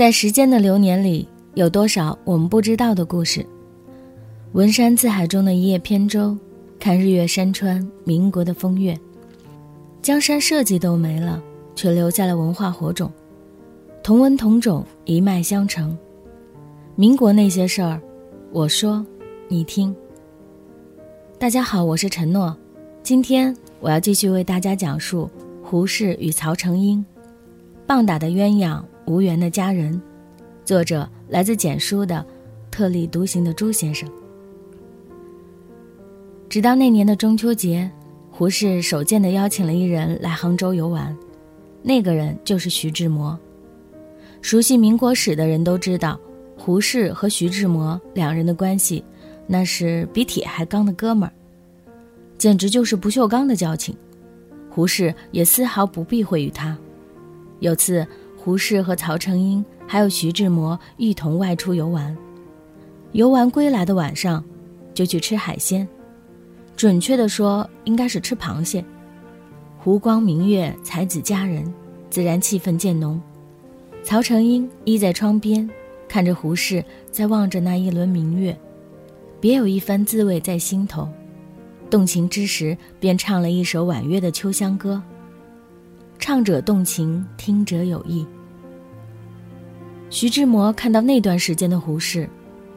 [0.00, 3.44] 在时间的流年里，有多少我们不知道的故事？
[4.52, 6.34] 文山字海中的一叶扁舟，
[6.78, 8.98] 看日月山川，民国的风月。
[10.00, 11.38] 江山社稷都没了，
[11.74, 13.12] 却留下了文化火种。
[14.02, 15.94] 同文同种，一脉相承。
[16.96, 18.00] 民国那些事儿，
[18.52, 19.04] 我说，
[19.48, 19.94] 你听。
[21.38, 22.56] 大家好，我是陈诺，
[23.02, 25.28] 今天我要继续为大家讲述
[25.62, 27.04] 胡适与曹成英，
[27.86, 28.82] 棒打的鸳鸯。
[29.10, 30.00] 无缘的家人，
[30.64, 32.24] 作者来自简书的
[32.70, 34.08] 特立独行的朱先生。
[36.48, 37.90] 直到那年的中秋节，
[38.30, 41.14] 胡适首见的邀请了一人来杭州游玩，
[41.82, 43.36] 那个人就是徐志摩。
[44.42, 46.16] 熟悉民国史的人都知道，
[46.56, 49.04] 胡适和徐志摩两人的关系，
[49.48, 51.32] 那是比铁还刚的哥们儿，
[52.38, 53.92] 简直就是不锈钢的交情。
[54.70, 56.78] 胡适也丝毫不避讳于他。
[57.58, 58.06] 有次。
[58.42, 62.16] 胡适和曹成英还有徐志摩一同外出游玩，
[63.12, 64.42] 游玩归来的晚上，
[64.94, 65.86] 就去吃海鲜，
[66.74, 68.82] 准确的说应该是吃螃蟹。
[69.78, 71.70] 湖光明月，才子佳人，
[72.08, 73.20] 自然气氛渐浓。
[74.02, 75.68] 曹成英依在窗边，
[76.08, 78.58] 看着胡适在望着那一轮明月，
[79.38, 81.06] 别有一番滋味在心头。
[81.90, 85.02] 动情之时，便唱了一首婉约的《秋香歌》。
[86.20, 88.26] 唱者动情，听者有意。
[90.10, 92.28] 徐志摩看到那段时间的胡适，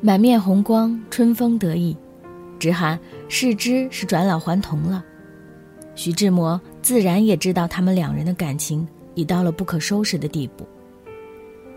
[0.00, 1.96] 满面红光，春风得意，
[2.60, 5.04] 直喊世之是转老还童了。
[5.96, 10.64] 徐志摩自然也知道他们两人的感情已到了不可收拾的地步，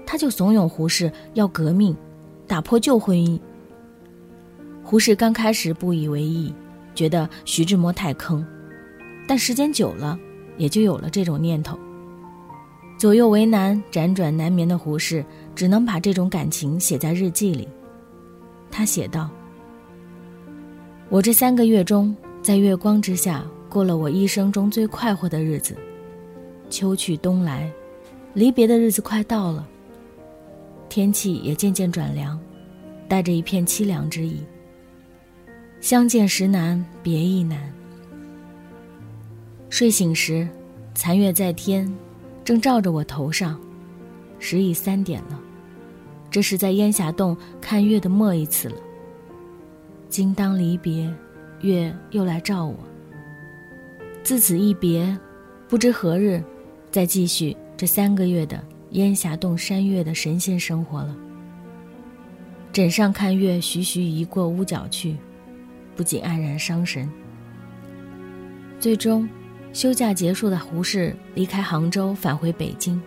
[0.05, 1.95] 他就怂恿胡适要革命，
[2.45, 3.39] 打破旧婚姻。
[4.83, 6.53] 胡适刚开始不以为意，
[6.93, 8.45] 觉得徐志摩太坑，
[9.27, 10.19] 但时间久了。
[10.57, 11.77] 也就有了这种念头。
[12.97, 15.23] 左右为难、辗转难眠的胡适，
[15.53, 17.67] 只能把这种感情写在日记里。
[18.71, 19.29] 他写道
[21.09, 25.77] ：“我这三个月中，在月光之下过了我一生中最快活的日子。
[26.71, 27.71] 秋去冬来，
[28.33, 29.67] 离别的日子快到了。
[30.89, 32.39] 天气也渐渐转凉，
[33.07, 34.43] 带着一片凄凉之意。
[35.81, 37.71] 相见时难，别亦难。”
[39.69, 40.47] 睡醒时，
[40.95, 41.93] 残月在天，
[42.43, 43.59] 正照着我头上，
[44.39, 45.39] 时已三点了。
[46.31, 48.75] 这是在烟霞洞看月的末一次了。
[50.09, 51.13] 今当离别，
[51.61, 52.75] 月又来照我。
[54.23, 55.17] 自此一别，
[55.67, 56.41] 不知何日，
[56.89, 61.15] 再继续这三个月的烟霞洞山月的神仙生活了。
[62.71, 65.17] 枕上看月，徐徐移过屋角去，
[65.95, 67.09] 不禁黯然伤神。
[68.79, 69.27] 最终。
[69.73, 72.99] 休假结束的胡适离开杭州，返回北京，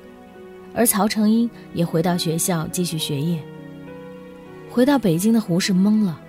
[0.72, 3.43] 而曹成英也回到学校继续学业。
[4.70, 6.20] 回到北京的胡适懵了，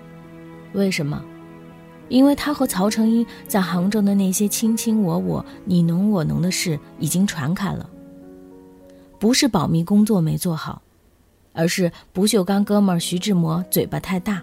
[0.72, 1.22] 为什么？
[2.08, 7.88] 因为他和曹成英在杭州的那些卿卿我我、你侬我侬的事已经传开了。
[9.20, 10.82] 不是保密工作没做好，
[11.52, 14.42] 而是不锈钢哥们徐志摩嘴巴太大。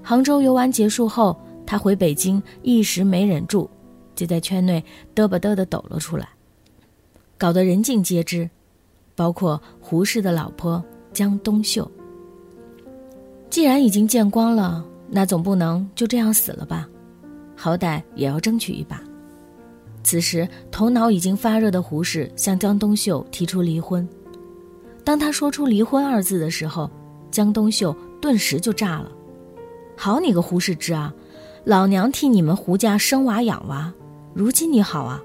[0.00, 3.68] 杭州游玩结束后，他回北京，一时没忍住。
[4.14, 4.84] 就在圈内
[5.14, 6.28] 嘚吧嘚的抖了出来，
[7.38, 8.48] 搞得人尽皆知，
[9.14, 10.82] 包括胡适的老婆
[11.12, 11.90] 江冬秀。
[13.48, 16.88] 既然已经见光了，那总不能就这样死了吧？
[17.56, 19.02] 好歹也要争取一把。
[20.02, 24.08] 此时头脑已经发热的胡适向江冬秀提出离婚。
[25.04, 26.90] 当他说出“离婚”二字的时候，
[27.30, 29.10] 江冬秀顿时就炸了
[29.96, 31.12] ：“好你个胡适之啊！
[31.64, 33.92] 老娘替你们胡家生娃养娃。”
[34.32, 35.20] 如今你好啊，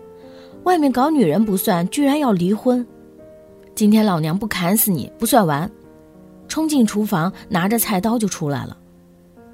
[0.63, 2.85] 外面搞女人不算，居然要离婚！
[3.75, 5.69] 今天老娘不砍死你不算完！
[6.47, 8.75] 冲进厨房，拿着菜刀就出来了。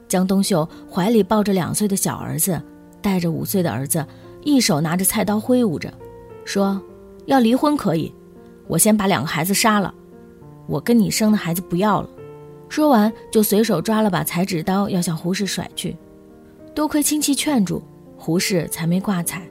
[0.08, 2.62] 江冬秀怀里抱着两岁的小儿子，
[3.02, 4.06] 带着五岁的儿子，
[4.42, 5.94] 一手拿着菜刀挥舞着，
[6.46, 6.82] 说
[7.28, 8.14] ：“要离婚可以，
[8.68, 9.94] 我先把两个孩子杀了，
[10.66, 12.10] 我跟你生的孩子不要了。”
[12.70, 15.98] 说完就随手抓了把裁纸刀，要向胡适甩去。
[16.74, 17.84] 多亏亲戚劝住。
[18.24, 19.42] 胡适才没挂彩，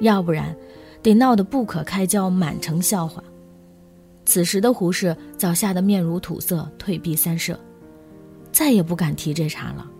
[0.00, 0.54] 要不然
[1.02, 3.24] 得闹得不可开交，满城笑话。
[4.26, 7.58] 此时的胡适早吓得面如土色，退避三舍，
[8.52, 9.90] 再也不敢提这茬了，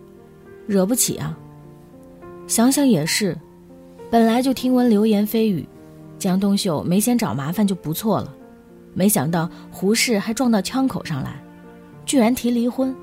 [0.66, 1.38] 惹不起啊。
[2.46, 3.34] 想想也是，
[4.10, 5.66] 本来就听闻流言蜚语，
[6.18, 8.30] 江冬秀没先找麻烦就不错了，
[8.92, 11.42] 没想到胡适还撞到枪口上来，
[12.04, 12.94] 居然提离婚。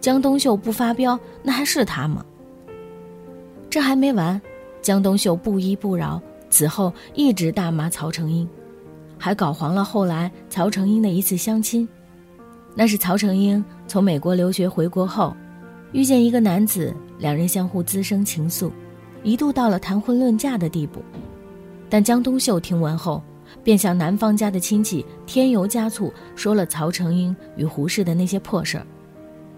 [0.00, 2.24] 江冬秀不发飙，那还是他吗？
[3.70, 4.38] 这还没完，
[4.82, 6.20] 江冬秀不依不饶，
[6.50, 8.46] 此后一直大骂曹成英。
[9.16, 11.88] 还搞黄了后来曹成英的一次相亲。
[12.74, 15.36] 那是曹成英从美国留学回国后，
[15.92, 18.72] 遇见一个男子，两人相互滋生情愫，
[19.22, 21.00] 一度到了谈婚论嫁的地步。
[21.88, 23.22] 但江冬秀听闻后，
[23.62, 28.86] 便向男方家的亲戚添油加醋说了曹成英与胡适的那些破事儿，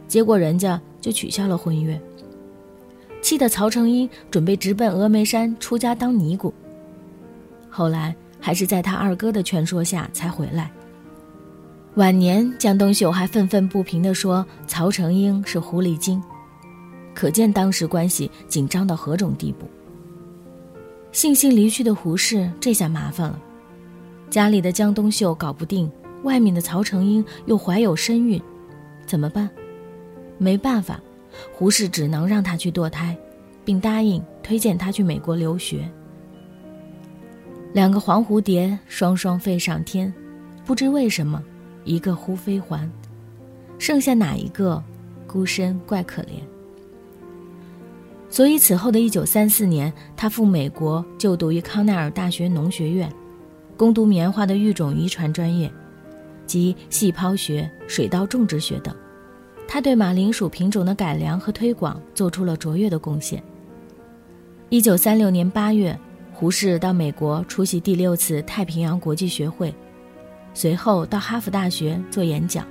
[0.06, 1.98] 结果人家就取消了婚约。
[3.32, 6.52] 气得曹成英准备直奔峨眉山出家当尼姑。
[7.70, 10.70] 后来还是在他二哥的劝说下才回来。
[11.94, 16.22] 晚年，江冬秀还愤愤不平地说曹成英是狐狸精，
[17.14, 19.66] 可见当时关系紧张到何种地步。
[21.10, 23.40] 悻悻离去的胡适，这下麻烦了，
[24.28, 25.90] 家里的江冬秀搞不定，
[26.22, 28.38] 外面的曹成英又怀有身孕，
[29.06, 29.48] 怎么办？
[30.36, 31.00] 没办法。
[31.52, 33.16] 胡适只能让他去堕胎，
[33.64, 35.88] 并答应推荐他去美国留学。
[37.72, 40.12] 两个黄蝴蝶双双飞上天，
[40.64, 41.42] 不知为什么，
[41.84, 42.90] 一个忽飞还，
[43.78, 44.82] 剩下哪一个，
[45.26, 46.42] 孤身怪可怜。
[48.28, 53.10] 所以此后的一九三四年，他赴美国就读于康奈尔大学农学院，
[53.76, 55.70] 攻读棉花的育种遗传专业，
[56.46, 58.94] 及细胞学、水稻种植学等。
[59.72, 63.42] 他对马铃薯品种的改良和推广做出了卓越的贡献。
[64.68, 65.98] 一九三六年八月，
[66.30, 69.74] 胡适到美国出席第六次太平洋国际学会，
[70.52, 72.66] 随后到哈佛大学做演讲，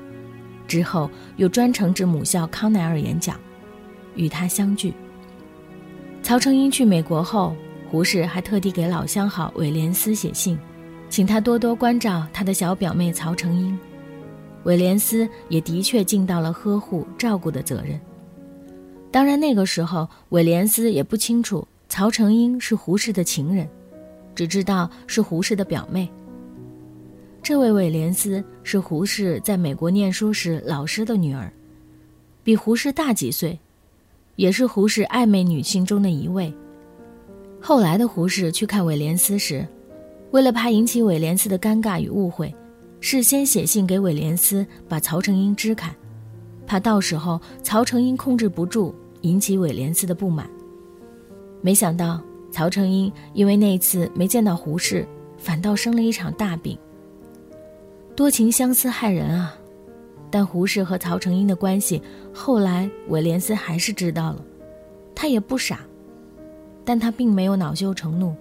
[0.67, 3.35] 之后又专程至母校康奈尔演讲，
[4.13, 4.93] 与他相聚。
[6.21, 7.55] 曹成英去美国后，
[7.89, 10.55] 胡适还特地给老相好韦廉斯写信，
[11.09, 13.75] 请他多多关照他的小表妹曹成英。
[14.63, 17.99] 韦廉斯也的确尽到了呵护照顾的责任。
[19.11, 23.67] 当然，那个时候韦廉斯也不清楚曹成英是胡适的情人，
[24.33, 26.09] 只知道是胡适的表妹。
[27.43, 31.51] 这位韦廉斯是胡适在美国念书时老师的女儿，
[32.43, 33.59] 比胡适大几岁，
[34.35, 36.53] 也是胡适暧昧女性中的一位。
[37.59, 39.67] 后来的胡适去看韦廉斯时，
[40.29, 42.53] 为了怕引起韦廉斯的尴尬与误会。
[43.03, 45.93] 事先写信给韦廉斯，把曹成英支开，
[46.67, 50.47] 怕到时候曹成英控制不住，引起韦廉斯的不满。
[51.61, 52.21] 没想到
[52.51, 55.05] 曹成英因为那次没见到胡适，
[55.35, 56.77] 反倒生了一场大病。
[58.15, 59.55] 多情相思害人啊！
[60.29, 62.01] 但胡适和曹成英的关系，
[62.31, 64.45] 后来韦廉斯还是知道了。
[65.15, 65.79] 他也不傻，
[66.85, 68.35] 但他并没有恼羞成怒。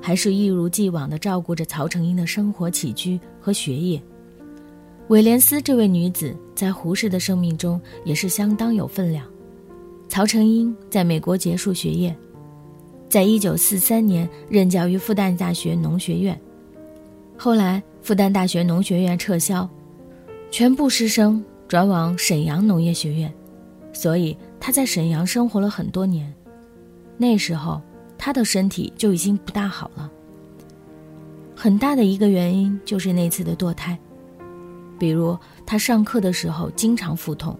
[0.00, 4.00] 还是一如既往地照顾着曹成英的生活起居和学业。
[5.08, 9.26] 韦莲斯这位女子在胡适的生命中也是相当有分量。
[10.08, 12.14] 曹成英在美国结束学业，
[13.08, 16.38] 在一九四三年任教于复旦大学农学院。
[17.36, 19.68] 后来复旦大学农学院撤销，
[20.50, 23.32] 全部师生转往沈阳农业学院，
[23.92, 26.32] 所以他在沈阳生活了很多年。
[27.16, 27.80] 那时候。
[28.18, 30.10] 他的身体就已经不大好了。
[31.56, 33.98] 很大的一个原因就是那次的堕胎，
[34.98, 37.58] 比如他上课的时候经常腹痛，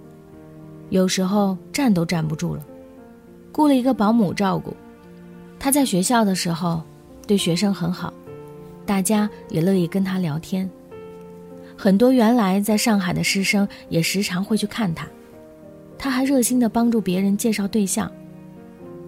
[0.91, 2.65] 有时候站都站不住了，
[3.53, 4.77] 雇了一个保姆照顾。
[5.59, 6.83] 他在学校的时候
[7.27, 8.13] 对学生很好，
[8.87, 10.69] 大家也乐意跟他聊天。
[11.77, 15.09] 很多原来在上海的师生也时常会去看他，
[15.99, 18.11] 他还热心的帮助别人介绍对象，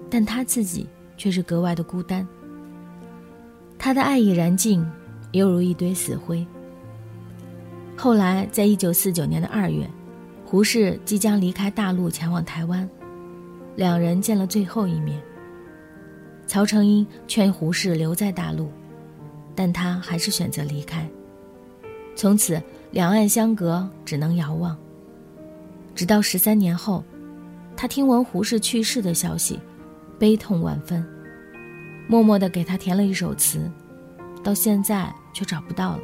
[0.09, 0.89] 但他自己。
[1.21, 2.27] 却是格外的孤单。
[3.79, 4.83] 他的爱已燃尽，
[5.33, 6.47] 犹如一堆死灰。
[7.95, 9.87] 后来，在一九四九年的二月，
[10.47, 12.89] 胡适即将离开大陆前往台湾，
[13.77, 15.21] 两人见了最后一面。
[16.47, 18.73] 曹成英劝胡适留在大陆，
[19.55, 21.07] 但他还是选择离开。
[22.17, 22.59] 从此，
[22.93, 24.75] 两岸相隔，只能遥望。
[25.95, 27.05] 直到十三年后，
[27.77, 29.61] 他听闻胡适去世的消息。
[30.21, 31.03] 悲痛万分，
[32.07, 33.59] 默默地给他填了一首词，
[34.45, 36.01] 到现在却找不到了，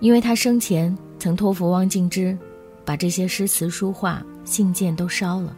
[0.00, 2.34] 因为他生前曾托付汪静之，
[2.86, 5.54] 把这些诗词书画、信件都烧了。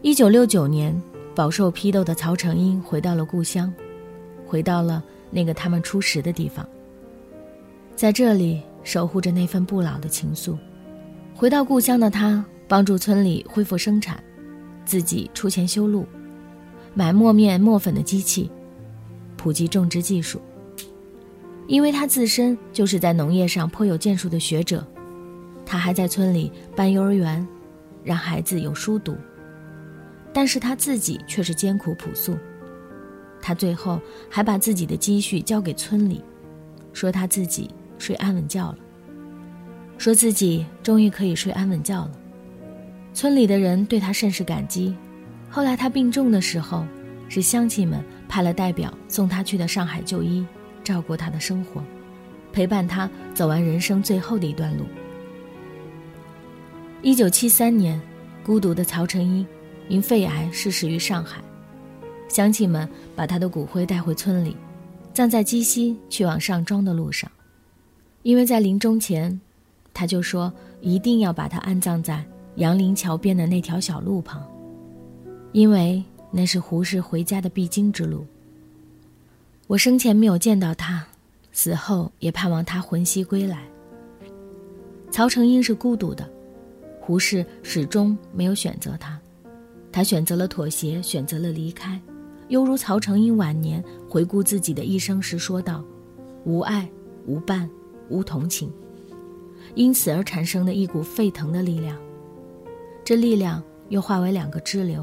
[0.00, 0.98] 一九六九年，
[1.34, 3.70] 饱受批斗的曹成英回到了故乡，
[4.46, 6.66] 回到了那个他们初识的地方，
[7.94, 10.56] 在这里守护着那份不老的情愫。
[11.34, 14.18] 回到故乡的他，帮助村里恢复生产。
[14.88, 16.06] 自己出钱修路，
[16.94, 18.50] 买磨面磨粉的机器，
[19.36, 20.40] 普及种植技术。
[21.66, 24.82] 因为他自身就是在农业上颇有建树的学者，
[25.66, 27.46] 他还在村里办幼儿园，
[28.02, 29.14] 让孩子有书读。
[30.32, 32.34] 但是他自己却是艰苦朴素，
[33.42, 36.22] 他最后还把自己的积蓄交给村里，
[36.94, 38.78] 说他自己睡安稳觉了，
[39.98, 42.12] 说自己终于可以睡安稳觉了。
[43.18, 44.94] 村里的人对他甚是感激。
[45.50, 46.86] 后来他病重的时候，
[47.28, 50.46] 是乡亲们派了代表送他去的上海就医，
[50.84, 51.82] 照顾他的生活，
[52.52, 54.84] 陪伴他走完人生最后的一段路。
[57.02, 58.00] 一九七三年，
[58.44, 59.44] 孤独的曹成英
[59.88, 61.42] 因肺癌逝世于上海，
[62.28, 64.56] 乡亲们把他的骨灰带回村里，
[65.12, 67.28] 葬在鸡西去往上庄的路上，
[68.22, 69.40] 因为在临终前，
[69.92, 72.24] 他就说一定要把他安葬在。
[72.58, 74.44] 杨林桥边的那条小路旁，
[75.52, 78.26] 因为那是胡适回家的必经之路。
[79.68, 81.06] 我生前没有见到他，
[81.52, 83.62] 死后也盼望他魂兮归来。
[85.08, 86.28] 曹成英是孤独的，
[87.00, 89.16] 胡适始终没有选择他，
[89.92, 92.00] 他选择了妥协，选择了离开，
[92.48, 95.84] 犹如曹成英晚年回顾自己的一生时说道
[96.44, 96.90] ：“无爱，
[97.24, 97.70] 无伴，
[98.08, 98.68] 无同情。”
[99.76, 101.96] 因此而产生的一股沸腾的力量。
[103.08, 105.02] 这力量又化为两个支流：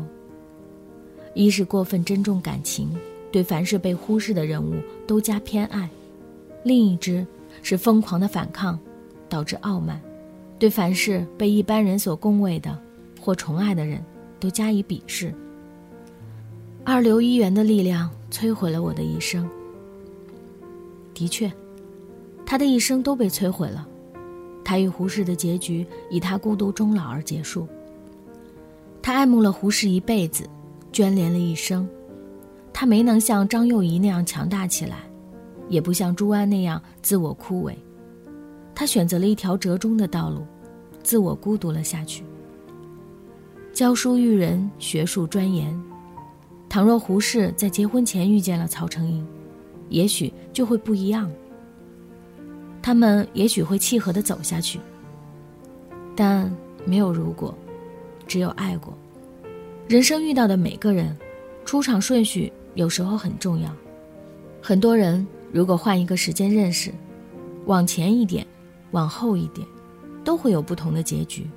[1.34, 2.96] 一是过分珍重感情，
[3.32, 4.76] 对凡是被忽视的人物
[5.08, 5.90] 都加偏爱；
[6.64, 7.26] 另一支
[7.64, 8.78] 是疯狂的反抗，
[9.28, 10.00] 导致傲慢，
[10.60, 12.80] 对凡是被一般人所恭维的
[13.20, 14.06] 或宠爱的人
[14.40, 15.34] 都加以鄙视。
[16.84, 19.50] 二流一元的力量摧毁了我的一生。
[21.16, 21.52] 的确，
[22.46, 23.88] 他的一生都被摧毁了。
[24.64, 27.68] 他与胡适的结局以他孤独终老而结束。
[29.06, 30.50] 他爱慕了胡适一辈子，
[30.92, 31.88] 眷恋了一生，
[32.74, 34.98] 他没能像张幼仪那样强大起来，
[35.70, 37.76] 也不像朱安那样自我枯萎，
[38.74, 40.44] 他选择了一条折中的道路，
[41.04, 42.24] 自我孤独了下去。
[43.72, 45.80] 教书育人，学术钻研。
[46.68, 49.24] 倘若胡适在结婚前遇见了曹成英，
[49.90, 51.32] 也许就会不一样。
[52.82, 54.80] 他们也许会契合的走下去，
[56.16, 56.52] 但
[56.88, 57.56] 没有如果。
[58.28, 58.98] 只有爱过，
[59.88, 61.16] 人生遇到的每个人，
[61.64, 63.70] 出场顺序有时候很重要。
[64.62, 66.92] 很多人如果换一个时间认识，
[67.66, 68.46] 往前一点，
[68.92, 69.66] 往后一点，
[70.24, 71.48] 都会有不同的结局。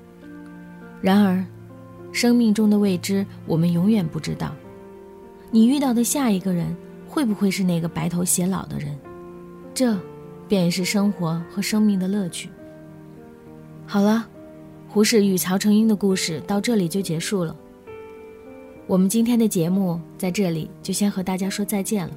[1.01, 1.45] 然而，
[2.13, 4.55] 生命中的未知，我们永远不知道。
[5.51, 6.77] 你遇到的下一个人，
[7.09, 8.95] 会不会是那个白头偕老的人？
[9.73, 9.97] 这，
[10.47, 12.51] 便是生活和生命的乐趣。
[13.87, 14.29] 好了。
[14.89, 17.55] 胡适与曹成英的故事到这里就结束了。
[18.87, 22.15] 我们今天的节目在这里就先和大家说再见了。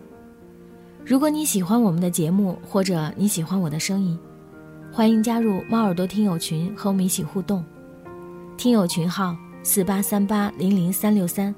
[1.06, 4.18] 如果你喜欢我们的节目，或者你喜欢我的声音，
[4.90, 7.63] 欢迎加入猫耳朵听友群和我们一起互动。
[8.56, 11.54] 听友群号四八三八零零三六三，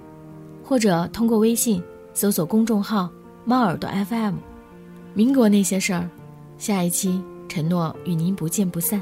[0.63, 3.07] 或者通过微信搜索公众号
[3.45, 4.35] “猫耳朵 FM”。
[5.13, 6.09] 民国那些事儿，
[6.57, 8.99] 下一期承诺与您不见不散。